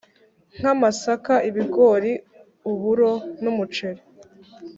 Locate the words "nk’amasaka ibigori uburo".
0.59-3.11